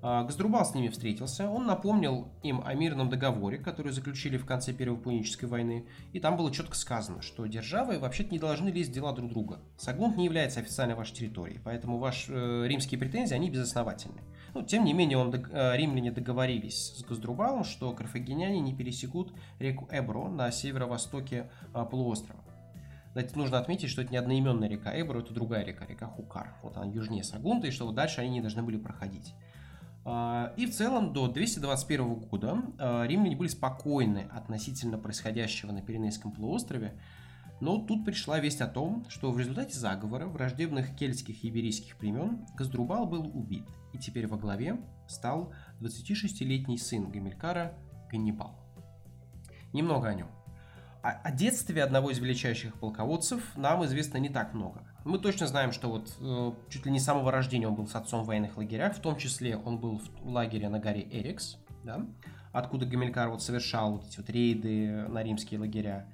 А, 0.03 0.23
Газдрубал 0.25 0.65
с 0.65 0.75
ними 0.75 0.89
встретился, 0.89 1.49
он 1.49 1.67
напомнил 1.67 2.29
им 2.43 2.63
о 2.65 2.75
мирном 2.75 3.11
договоре, 3.11 3.59
который 3.59 3.93
заключили 3.93 4.37
в 4.37 4.47
конце 4.47 4.73
Первой 4.73 4.99
Пунической 4.99 5.49
войны, 5.49 5.87
и 6.13 6.21
там 6.21 6.37
было 6.37 6.53
четко 6.53 6.77
сказано, 6.77 7.23
что 7.23 7.45
державы 7.47 7.99
вообще-то 7.99 8.31
не 8.31 8.39
должны 8.39 8.69
лезть 8.69 8.91
в 8.91 8.95
дела 8.95 9.13
друг 9.13 9.31
друга. 9.31 9.59
Сагунт 9.77 10.17
не 10.17 10.27
является 10.27 10.61
официальной 10.61 10.95
вашей 10.95 11.15
территорией, 11.15 11.61
поэтому 11.65 11.99
ваши 11.99 12.33
э, 12.33 12.69
римские 12.69 13.01
претензии, 13.01 13.35
они 13.35 13.51
безосновательны. 13.51 14.21
Ну, 14.57 14.63
тем 14.63 14.87
не 14.87 14.95
менее, 14.95 15.19
он, 15.19 15.35
э, 15.35 15.77
римляне 15.77 16.11
договорились 16.11 16.95
с 16.97 17.03
Газдрубалом, 17.05 17.63
что 17.63 17.93
карфагеняне 17.93 18.59
не 18.61 18.75
пересекут 18.75 19.35
реку 19.59 19.87
Эбро 19.93 20.29
на 20.29 20.51
северо-востоке 20.51 21.51
э, 21.75 21.85
полуострова. 21.85 22.41
Кстати, 23.09 23.37
нужно 23.37 23.59
отметить, 23.59 23.91
что 23.91 24.01
это 24.01 24.13
не 24.13 24.17
одноименная 24.17 24.67
река 24.67 24.99
Эбро, 24.99 25.19
это 25.21 25.35
другая 25.35 25.63
река, 25.63 25.85
река 25.85 26.07
Хукар. 26.07 26.55
Вот 26.63 26.75
она 26.79 26.87
южнее 26.87 27.23
Сагунта, 27.23 27.67
и 27.67 27.71
что 27.71 27.85
вот 27.85 27.97
дальше 27.97 28.23
они 28.23 28.31
не 28.31 28.41
должны 28.41 28.63
были 28.63 28.79
проходить. 28.79 29.35
А, 30.07 30.55
и 30.57 30.65
в 30.65 30.73
целом 30.73 31.13
до 31.13 31.29
221 31.29 32.15
года 32.15 32.63
а, 32.79 33.05
римляне 33.07 33.37
были 33.37 33.49
спокойны 33.49 34.27
относительно 34.33 34.97
происходящего 34.97 35.71
на 35.71 35.83
Пиренейском 35.83 36.33
полуострове, 36.33 36.99
но 37.61 37.79
тут 37.79 38.05
пришла 38.05 38.39
весть 38.39 38.61
о 38.61 38.67
том, 38.67 39.05
что 39.09 39.31
в 39.31 39.39
результате 39.39 39.79
заговора 39.79 40.27
враждебных 40.27 40.95
кельтских 40.95 41.43
и 41.43 41.49
иберийских 41.49 41.97
племен 41.97 42.47
Газдрубал 42.57 43.07
был 43.07 43.31
убит, 43.35 43.65
и 43.93 43.99
теперь 43.99 44.27
во 44.27 44.37
главе 44.37 44.79
стал 45.09 45.53
26-летний 45.81 46.79
сын 46.79 47.11
Гамилькара 47.11 47.75
Ганнибал. 48.11 48.55
Немного 49.73 50.09
о 50.09 50.15
нем. 50.15 50.29
О 51.03 51.31
детстве 51.31 51.85
одного 51.85 52.11
из 52.11 52.19
величайших 52.19 52.75
полководцев 52.81 53.57
нам 53.57 53.85
известно 53.85 54.19
не 54.19 54.29
так 54.29 54.55
много. 54.55 54.83
Мы 55.05 55.21
точно 55.21 55.47
знаем, 55.47 55.71
что 55.71 55.89
вот 55.89 56.13
э, 56.19 56.53
чуть 56.69 56.85
ли 56.85 56.91
не 56.91 56.99
с 56.99 57.05
самого 57.05 57.31
рождения 57.31 57.69
он 57.69 57.77
был 57.77 57.87
с 57.87 57.95
отцом 57.95 58.25
в 58.25 58.27
военных 58.27 58.57
лагерях, 58.57 58.97
в 58.97 59.01
том 59.01 59.17
числе 59.17 59.57
он 59.57 59.79
был 59.79 60.01
в 60.21 60.29
лагере 60.29 60.69
на 60.69 60.81
горе 60.81 61.07
Эрикс, 61.13 61.59
да, 61.85 62.05
откуда 62.53 62.87
Гамилькар 62.87 63.29
вот 63.29 63.41
совершал 63.41 63.93
вот 63.93 64.09
эти 64.09 64.17
вот 64.17 64.29
рейды 64.31 65.07
на 65.09 65.23
римские 65.23 65.61
лагеря. 65.61 66.09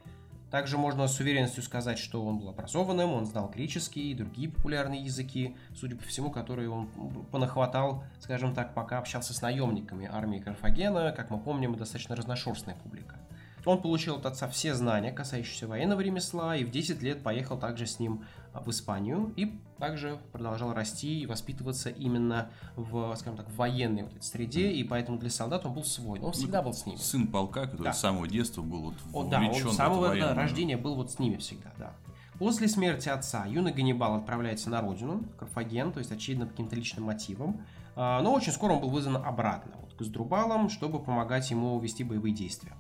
Также 0.53 0.77
можно 0.77 1.09
с 1.09 1.19
уверенностью 1.19 1.63
сказать, 1.63 1.99
что 1.99 2.23
он 2.23 2.39
был 2.39 2.51
образованным, 2.51 3.15
он 3.15 3.25
знал 3.25 3.49
греческий 3.49 4.11
и 4.11 4.15
другие 4.15 4.51
популярные 4.51 5.01
языки, 5.01 5.57
судя 5.75 5.97
по 5.97 6.05
всему, 6.05 6.31
которые 6.31 6.69
он 6.69 6.89
понахватал, 7.33 8.05
скажем 8.21 8.55
так, 8.55 8.75
пока 8.75 8.99
общался 8.99 9.33
с 9.33 9.41
наемниками 9.41 10.07
армии 10.13 10.41
Карфагена. 10.41 11.13
Как 11.13 11.31
мы 11.31 11.39
помним, 11.39 11.75
достаточно 11.75 12.15
разношерстная 12.17 12.77
публика. 12.77 13.17
Он 13.65 13.81
получил 13.81 14.17
от 14.17 14.27
отца 14.27 14.49
все 14.49 14.75
знания, 14.75 15.13
касающиеся 15.13 15.69
военного 15.69 16.01
ремесла, 16.01 16.57
и 16.57 16.65
в 16.65 16.71
10 16.71 17.01
лет 17.03 17.23
поехал 17.23 17.57
также 17.57 17.87
с 17.87 18.01
ним 18.01 18.25
а, 18.53 18.61
в 18.61 18.69
Испанию 18.71 19.33
и 19.37 19.59
также 19.79 20.19
продолжал 20.33 20.73
расти 20.73 21.21
и 21.21 21.27
воспитываться 21.27 21.89
именно 21.91 22.51
в, 22.77 23.15
скажем 23.17 23.37
так, 23.37 23.49
в 23.49 23.57
военной 23.57 24.03
вот 24.03 24.13
этой 24.13 24.23
среде, 24.23 24.71
и 24.71 24.85
поэтому 24.85 25.19
для 25.19 25.31
солдат 25.31 25.65
он 25.65 25.75
был 25.75 25.85
свой, 25.85 26.21
он 26.21 26.33
всегда 26.33 26.63
был 26.63 26.73
с 26.73 26.87
ними. 26.87 26.99
Сын 26.99 27.27
полка, 27.27 27.67
который 27.67 27.85
да. 27.85 27.93
с 27.93 28.01
самого 28.01 28.29
детства 28.29 28.63
был 28.63 28.83
вот 28.83 28.95
он, 29.13 29.31
Да, 29.31 29.41
он 29.41 29.55
с 29.55 29.77
самого 29.77 30.15
да, 30.17 30.35
рождения 30.35 30.77
был 30.77 30.95
вот 30.95 31.13
с 31.13 31.19
ними 31.19 31.37
всегда, 31.37 31.73
да. 31.79 31.93
После 32.39 32.67
смерти 32.67 33.09
отца 33.09 33.47
юный 33.47 33.73
Ганнибал 33.73 34.17
отправляется 34.17 34.69
на 34.69 34.81
родину, 34.81 35.25
Карфаген, 35.39 35.93
то 35.93 35.99
есть 35.99 36.11
очевидно 36.11 36.47
каким-то 36.47 36.75
личным 36.75 37.05
мотивом, 37.05 37.65
а, 37.95 38.21
но 38.23 38.33
очень 38.33 38.53
скоро 38.53 38.73
он 38.73 38.81
был 38.81 38.91
вызван 38.91 39.17
обратно, 39.17 39.73
вот, 39.81 39.95
к 39.95 40.01
Издрубалам, 40.03 40.69
чтобы 40.69 40.99
помогать 40.99 41.51
ему 41.51 41.79
вести 41.79 42.03
боевые 42.03 42.35
действия. 42.35 42.73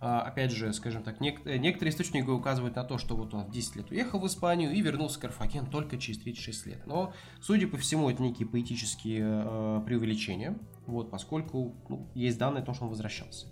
А, 0.00 0.20
опять 0.22 0.52
же, 0.52 0.72
скажем 0.72 1.02
так, 1.02 1.20
нек- 1.20 1.58
некоторые 1.58 1.92
источники 1.92 2.28
указывают 2.28 2.76
на 2.76 2.84
то, 2.84 2.98
что 2.98 3.16
вот 3.16 3.32
он 3.34 3.44
в 3.44 3.50
10 3.50 3.76
лет 3.76 3.90
уехал 3.90 4.20
в 4.20 4.26
Испанию 4.26 4.72
и 4.72 4.80
вернулся 4.80 5.18
в 5.18 5.22
Карфаген 5.22 5.66
только 5.66 5.96
через 5.98 6.18
36 6.18 6.66
лет. 6.66 6.86
Но, 6.86 7.14
судя 7.40 7.66
по 7.66 7.76
всему, 7.76 8.10
это 8.10 8.22
некие 8.22 8.46
поэтические 8.46 9.22
э, 9.24 9.82
преувеличения, 9.86 10.58
вот, 10.86 11.10
поскольку 11.10 11.74
ну, 11.88 12.08
есть 12.14 12.38
данные 12.38 12.62
о 12.62 12.64
том, 12.66 12.74
что 12.74 12.84
он 12.84 12.90
возвращался. 12.90 13.46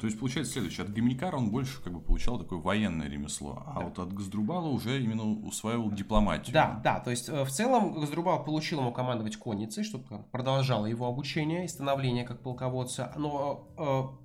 То 0.00 0.06
есть 0.06 0.18
получается 0.18 0.52
следующее. 0.52 0.84
От 0.84 0.92
Гимникара 0.92 1.36
он 1.36 1.50
больше 1.50 1.82
как 1.82 1.92
бы 1.92 2.00
получал 2.00 2.38
такое 2.38 2.58
военное 2.58 3.08
ремесло, 3.08 3.62
а 3.66 3.80
да. 3.80 3.86
вот 3.86 3.98
от 3.98 4.12
Газдрубала 4.12 4.68
уже 4.68 5.02
именно 5.02 5.24
усваивал 5.24 5.90
дипломатию. 5.90 6.52
Да, 6.52 6.80
да. 6.84 7.00
То 7.00 7.10
есть 7.10 7.28
э, 7.28 7.44
в 7.44 7.50
целом 7.50 7.94
Газдрубал 7.94 8.44
получил 8.44 8.80
ему 8.80 8.92
командовать 8.92 9.36
конницей, 9.36 9.84
чтобы 9.84 10.22
продолжало 10.30 10.86
его 10.86 11.06
обучение 11.06 11.64
и 11.64 11.68
становление 11.68 12.24
как 12.24 12.40
полководца. 12.42 13.12
Но 13.16 13.68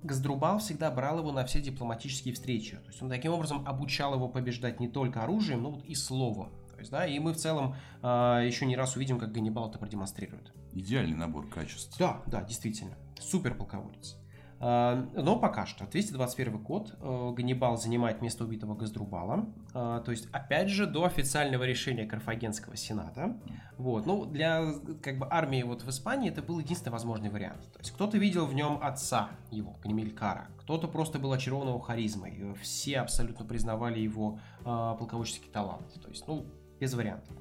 э, 0.02 0.06
Газдрубал 0.06 0.58
всегда 0.58 0.90
брал 0.90 1.20
его 1.20 1.32
на 1.32 1.44
все 1.46 1.62
дипломатические 1.62 2.34
встречи. 2.34 2.76
То 2.76 2.88
есть 2.88 3.02
он 3.02 3.08
таким 3.08 3.32
образом 3.32 3.66
обучал 3.66 4.14
его 4.14 4.28
побеждать 4.28 4.78
не 4.80 4.88
только 4.88 5.22
оружием, 5.22 5.62
но 5.62 5.70
вот 5.70 5.84
и 5.84 5.94
словом. 5.94 6.50
То 6.72 6.80
есть, 6.80 6.90
да, 6.90 7.06
и 7.06 7.18
мы 7.18 7.32
в 7.32 7.36
целом 7.36 7.74
э, 8.02 8.06
еще 8.46 8.66
не 8.66 8.76
раз 8.76 8.96
увидим, 8.96 9.18
как 9.18 9.32
Ганнибал 9.32 9.70
это 9.70 9.78
продемонстрирует. 9.78 10.52
Идеальный 10.74 11.16
набор 11.16 11.48
качеств. 11.48 11.98
Да, 11.98 12.22
да, 12.26 12.42
действительно. 12.42 12.92
Супер 13.18 13.54
полководец. 13.54 14.18
А, 14.58 15.06
но 15.14 15.38
пока 15.38 15.66
что, 15.66 15.86
221 15.86 16.58
год, 16.58 16.94
э, 16.98 17.32
Ганнибал 17.36 17.76
занимает 17.76 18.22
место 18.22 18.44
убитого 18.44 18.74
Газдрубала. 18.74 19.46
А, 19.74 20.00
то 20.00 20.10
есть, 20.10 20.28
опять 20.32 20.68
же, 20.68 20.86
до 20.86 21.04
официального 21.04 21.64
решения 21.64 22.06
Карфагенского 22.06 22.76
сената. 22.76 23.36
Вот. 23.76 24.06
Ну, 24.06 24.24
для 24.24 24.64
как 25.02 25.18
бы, 25.18 25.26
армии 25.30 25.62
вот 25.62 25.82
в 25.82 25.90
Испании 25.90 26.30
это 26.30 26.42
был 26.42 26.58
единственный 26.58 26.92
возможный 26.92 27.28
вариант. 27.28 27.70
То 27.72 27.80
есть, 27.80 27.90
кто-то 27.90 28.16
видел 28.16 28.46
в 28.46 28.54
нем 28.54 28.78
отца 28.82 29.30
его, 29.50 29.76
Ганимелькара. 29.82 30.48
Кто-то 30.60 30.88
просто 30.88 31.18
был 31.18 31.32
очарован 31.32 31.68
его 31.68 31.78
харизмой. 31.78 32.54
Все 32.60 33.00
абсолютно 33.00 33.44
признавали 33.44 34.00
его 34.00 34.38
э, 34.60 34.64
полководческий 34.64 35.50
талант. 35.50 35.92
То 36.00 36.08
есть, 36.08 36.26
ну, 36.26 36.46
без 36.80 36.94
вариантов. 36.94 37.36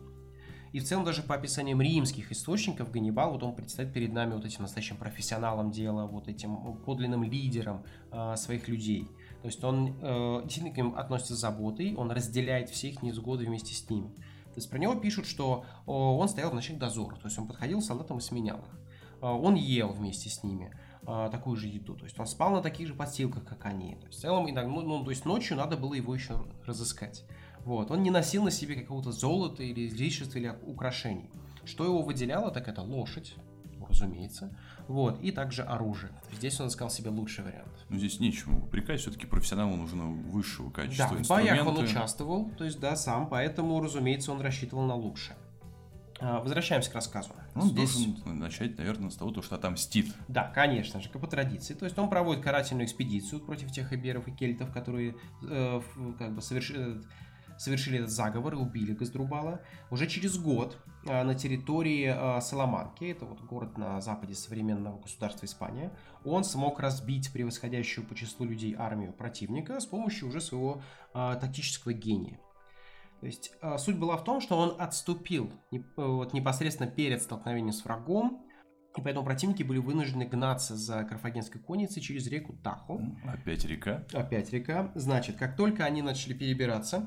И 0.75 0.79
в 0.82 0.84
целом 0.84 1.05
даже 1.05 1.24
по 1.24 1.36
описаниям 1.36 1.82
римских 1.82 2.34
источников 2.34 2.91
Ганнибал, 2.91 3.32
вот 3.32 3.44
он 3.44 3.55
предстоит 3.55 3.94
перед 3.94 4.12
нами 4.12 4.34
вот 4.34 4.44
этим 4.44 4.63
настоящим 4.63 4.98
профессионалом 4.98 5.72
дела, 5.72 6.05
вот 6.05 6.27
этим 6.27 6.75
подлинным 6.79 7.24
лидером 7.24 7.86
э, 8.12 8.36
своих 8.36 8.67
людей. 8.67 9.08
То 9.41 9.48
есть 9.48 9.63
он 9.63 9.96
э, 10.01 10.41
действительно 10.44 10.74
к 10.74 10.77
ним 10.77 10.96
относится 10.98 11.34
с 11.34 11.39
заботой, 11.39 11.96
он 11.96 12.12
разделяет 12.12 12.70
все 12.72 12.89
их 12.89 13.01
невзгоды 13.03 13.46
вместе 13.46 13.74
с 13.74 13.89
ними. 13.89 14.10
То 14.10 14.58
есть 14.58 14.70
про 14.70 14.77
него 14.77 14.96
пишут, 14.96 15.27
что 15.27 15.63
он 15.86 16.27
стоял 16.27 16.51
в 16.51 16.53
ночных 16.53 16.77
дозорах, 16.77 17.20
то 17.20 17.27
есть 17.27 17.39
он 17.39 17.48
подходил 17.48 17.79
к 17.79 17.84
солдатам 17.86 18.17
и 18.17 18.22
сменял 18.22 18.60
их. 18.60 18.79
Э, 19.22 19.27
он 19.27 19.55
ел 19.55 19.94
вместе 19.94 20.29
с 20.29 20.44
ними 20.44 20.77
э, 21.08 21.29
такую 21.32 21.55
же 21.55 21.67
еду, 21.67 21.96
то 21.96 22.03
есть 22.03 22.20
он 22.20 22.27
спал 22.27 22.51
на 22.51 22.62
таких 22.62 22.89
же 22.89 22.96
подстилках, 22.96 23.46
как 23.46 23.65
они. 23.65 23.96
То 23.96 24.08
есть 24.08 24.20
в 24.20 24.22
целом, 24.22 24.46
ну, 24.46 24.82
ну, 24.82 25.05
то 25.05 25.12
есть 25.12 25.24
ночью 25.24 25.55
надо 25.55 25.77
было 25.77 25.94
его 25.94 26.13
еще 26.13 26.46
разыскать. 26.65 27.24
Вот. 27.65 27.91
Он 27.91 28.03
не 28.03 28.12
носил 28.12 28.43
на 28.43 28.51
себе 28.51 28.75
какого-то 28.75 29.12
золота 29.12 29.63
или 29.63 29.88
излишества 29.88 30.38
или 30.38 30.55
украшений. 30.65 31.29
Что 31.65 31.84
его 31.84 32.03
выделяло, 32.03 32.51
так 32.51 32.67
это 32.67 32.81
лошадь, 32.84 33.36
разумеется. 33.89 34.55
Вот, 34.88 35.19
и 35.22 35.31
также 35.31 35.63
оружие. 35.63 36.12
Здесь 36.31 36.60
он 36.62 36.67
искал 36.67 36.91
себе 36.91 37.10
лучший 37.10 37.43
вариант. 37.43 37.86
Ну, 37.89 37.98
здесь 37.98 38.19
нечему 38.19 38.63
упрекать, 38.65 39.01
все-таки 39.01 39.25
профессионалу 39.25 39.75
нужно 39.75 40.05
высшего 40.05 40.69
качества 40.69 41.10
Да, 41.10 41.24
в 41.24 41.27
боях 41.27 41.65
он 41.65 41.79
участвовал, 41.79 42.51
то 42.51 42.63
есть, 42.63 42.79
да, 42.79 42.95
сам, 42.95 43.27
поэтому, 43.27 43.81
разумеется, 43.81 44.31
он 44.31 44.41
рассчитывал 44.41 44.86
на 44.86 44.95
лучшее. 44.95 45.36
А, 46.19 46.39
возвращаемся 46.39 46.91
к 46.91 46.93
рассказу. 46.93 47.31
Он 47.55 47.69
Здесь... 47.69 47.93
должен 47.93 48.39
начать, 48.39 48.77
наверное, 48.77 49.10
с 49.10 49.15
того, 49.15 49.41
что 49.41 49.55
отомстит. 49.55 50.13
Да, 50.27 50.43
конечно 50.53 51.01
же, 51.01 51.10
по 51.10 51.27
традиции. 51.27 51.74
То 51.74 51.86
есть 51.86 51.98
он 51.98 52.10
проводит 52.10 52.43
карательную 52.43 52.86
экспедицию 52.86 53.41
против 53.41 53.72
тех 53.72 53.91
иберов 53.91 54.27
и 54.27 54.31
кельтов, 54.31 54.72
которые 54.72 55.15
э, 55.43 55.81
как 56.17 56.34
бы 56.34 56.41
совершили 56.41 57.01
совершили 57.58 58.00
этот 58.00 58.12
заговор 58.12 58.54
и 58.54 58.58
убили 58.58 58.94
Газдрубала. 58.94 59.62
Уже 59.90 60.08
через 60.08 60.38
год 60.38 60.78
а, 61.08 61.24
на 61.24 61.36
территории 61.36 62.06
а, 62.08 62.42
Саламанки, 62.42 63.06
это 63.06 63.26
вот 63.26 63.42
город 63.42 63.78
на 63.78 64.02
западе 64.02 64.34
современного 64.34 65.00
государства 65.00 65.46
Испания, 65.46 65.92
он 66.24 66.44
смог 66.44 66.80
разбить 66.80 67.32
превосходящую 67.32 68.08
по 68.08 68.16
числу 68.16 68.46
людей 68.46 68.76
армию 68.78 69.14
противника 69.14 69.80
с 69.80 69.86
помощью 69.86 70.28
уже 70.28 70.42
своего 70.42 70.82
а, 71.14 71.36
тактического 71.36 71.94
гения. 71.94 72.40
То 73.22 73.28
есть 73.28 73.54
суть 73.78 73.98
была 73.98 74.18
в 74.18 74.24
том, 74.24 74.42
что 74.42 74.58
он 74.58 74.76
отступил 74.80 75.52
вот, 75.96 76.34
непосредственно 76.34 76.92
перед 76.92 77.22
столкновением 77.22 77.72
с 77.72 77.84
врагом, 77.84 78.46
и 78.96 79.02
поэтому 79.02 79.26
противники 79.26 79.64
были 79.64 79.80
вынуждены 79.80 80.26
гнаться 80.26 80.76
за 80.76 81.04
карфагенской 81.04 81.60
конницей 81.60 82.02
через 82.02 82.28
реку 82.28 82.54
Тахо. 82.64 83.00
Опять 83.26 83.66
река. 83.66 84.06
Опять 84.14 84.52
река. 84.52 84.92
Значит, 84.96 85.38
как 85.38 85.58
только 85.58 85.86
они 85.86 86.02
начали 86.02 86.34
перебираться, 86.34 87.06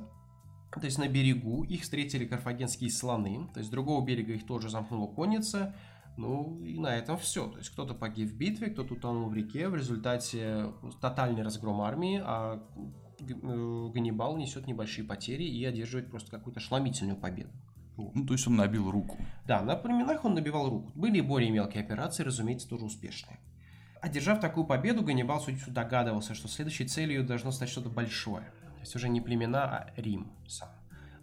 то 0.70 0.84
есть 0.84 0.98
на 0.98 1.08
берегу 1.08 1.64
их 1.64 1.82
встретили 1.82 2.26
карфагенские 2.26 2.90
слоны, 2.90 3.48
то 3.52 3.60
есть 3.60 3.68
с 3.68 3.72
другого 3.72 4.04
берега 4.04 4.34
их 4.34 4.46
тоже 4.46 4.68
замкнула 4.68 5.06
конница. 5.06 5.75
Ну 6.16 6.60
и 6.64 6.78
на 6.80 6.96
этом 6.96 7.16
все. 7.16 7.46
То 7.46 7.58
есть 7.58 7.70
кто-то 7.70 7.94
погиб 7.94 8.28
в 8.28 8.37
битве, 8.37 8.70
кто-то 8.70 8.94
утонул 8.94 9.28
в 9.28 9.34
реке. 9.34 9.68
В 9.68 9.76
результате 9.76 10.72
тотальный 11.00 11.42
разгром 11.42 11.80
армии, 11.80 12.20
а 12.22 12.60
э, 13.20 13.88
Ганнибал 13.94 14.37
несет 14.37 14.66
небольшие 14.66 15.06
потери 15.06 15.44
и 15.44 15.64
одерживает 15.64 16.10
просто 16.10 16.32
какую-то 16.32 16.58
шломительную 16.58 17.16
победу. 17.16 17.50
Ну, 17.96 18.26
то 18.26 18.32
есть 18.32 18.46
он 18.46 18.56
набил 18.56 18.90
руку. 18.90 19.16
Да, 19.46 19.62
на 19.62 19.76
племенах 19.76 20.25
он 20.25 20.34
набивал 20.34 20.70
руку. 20.70 20.92
Были 20.94 21.18
и 21.18 21.22
более 21.22 21.50
мелкие 21.50 21.82
операции, 21.82 22.22
разумеется, 22.22 22.68
тоже 22.68 22.84
успешные. 22.84 23.38
Одержав 24.00 24.40
такую 24.40 24.66
победу, 24.66 25.02
Ганнибал, 25.02 25.40
судя 25.40 25.58
догадывался, 25.68 26.34
что 26.34 26.46
следующей 26.48 26.87
целью 26.87 27.25
должно 27.25 27.50
стать 27.50 27.68
что-то 27.68 27.90
большое. 27.90 28.52
То 28.78 28.82
есть 28.82 28.97
уже 28.97 29.08
не 29.08 29.20
племена, 29.20 29.64
а 29.64 29.92
Рим 29.97 30.32
сам. 30.47 30.68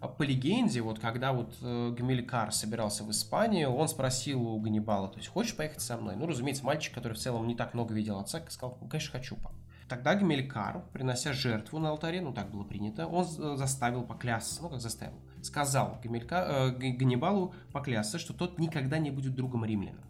А 0.00 0.08
по 0.08 0.22
легенде, 0.22 0.82
вот 0.82 0.98
когда 0.98 1.32
вот 1.32 1.56
э, 1.62 1.94
Гамилькар 1.96 2.52
собирался 2.52 3.02
в 3.02 3.10
Испанию, 3.10 3.70
он 3.70 3.88
спросил 3.88 4.46
у 4.46 4.60
Ганнибала, 4.60 5.08
то 5.08 5.16
есть, 5.16 5.28
хочешь 5.28 5.56
поехать 5.56 5.80
со 5.80 5.96
мной? 5.96 6.16
Ну, 6.16 6.26
разумеется, 6.26 6.64
мальчик, 6.64 6.94
который 6.94 7.14
в 7.14 7.18
целом 7.18 7.46
не 7.46 7.54
так 7.54 7.72
много 7.72 7.94
видел 7.94 8.18
отца, 8.18 8.42
сказал, 8.50 8.76
ну, 8.80 8.88
конечно, 8.88 9.12
хочу, 9.12 9.36
пап. 9.36 9.52
Тогда 9.88 10.14
Гамилькар, 10.16 10.84
принося 10.92 11.32
жертву 11.32 11.78
на 11.78 11.90
алтаре, 11.90 12.20
ну 12.20 12.32
так 12.32 12.50
было 12.50 12.64
принято, 12.64 13.06
он 13.06 13.24
э, 13.24 13.56
заставил 13.56 14.02
поклясться, 14.02 14.60
ну 14.60 14.68
как 14.68 14.80
заставил, 14.80 15.14
сказал 15.42 16.00
Гамилька, 16.02 16.44
э, 16.48 16.70
Ганнибалу 16.72 17.54
поклясться, 17.72 18.18
что 18.18 18.34
тот 18.34 18.58
никогда 18.58 18.98
не 18.98 19.10
будет 19.10 19.34
другом 19.34 19.64
римляна. 19.64 20.02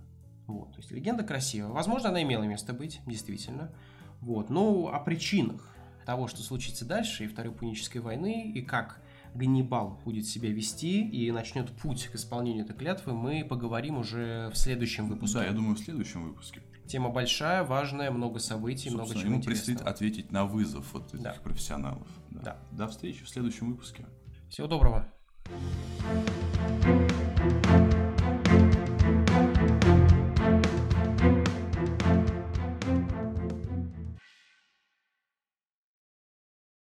Вот, 0.47 0.73
то 0.73 0.79
есть 0.79 0.91
легенда 0.91 1.25
красивая. 1.25 1.71
Возможно, 1.71 2.09
она 2.09 2.23
имела 2.23 2.45
место 2.45 2.73
быть, 2.73 3.01
действительно. 3.07 3.71
Вот, 4.21 4.49
но 4.49 4.89
о 4.93 4.99
причинах 5.01 5.76
того, 6.07 6.29
что 6.29 6.41
случится 6.41 6.85
дальше, 6.85 7.25
и 7.25 7.27
Второй 7.27 7.53
Пунической 7.53 8.01
войны, 8.01 8.53
и 8.55 8.63
как 8.63 9.03
Ганнибал 9.35 10.01
будет 10.05 10.27
себя 10.27 10.51
вести 10.51 11.07
и 11.07 11.31
начнет 11.31 11.71
путь 11.71 12.07
к 12.07 12.15
исполнению 12.15 12.65
этой 12.65 12.75
клятвы, 12.75 13.13
мы 13.13 13.45
поговорим 13.45 13.99
уже 13.99 14.51
в 14.53 14.57
следующем 14.57 15.09
выпуске. 15.09 15.39
Да, 15.39 15.45
я 15.45 15.53
думаю, 15.53 15.77
в 15.77 15.81
следующем 15.81 16.25
выпуске. 16.25 16.63
Тема 16.87 17.11
большая, 17.11 17.65
важная, 17.65 18.11
много 18.13 18.39
событий, 18.39 18.89
Собственно, 18.89 19.05
много 19.05 19.21
чего 19.21 19.33
ему 19.33 19.43
предстоит 19.43 19.81
ответить 19.81 20.31
на 20.31 20.47
вызов 20.47 20.87
вот 20.93 21.13
этих 21.13 21.23
да. 21.23 21.37
профессионалов. 21.43 22.07
Да. 22.31 22.41
да. 22.41 22.59
До 22.71 22.89
встречи 22.89 23.25
в 23.25 23.29
следующем 23.29 23.71
выпуске. 23.71 24.07
Всего 24.49 24.69
доброго. 24.69 25.13
thank 25.49 26.29
you 26.29 26.46